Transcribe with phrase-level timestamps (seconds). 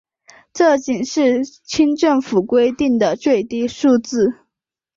[0.51, 4.33] 这仅是清政府规定的最低数字。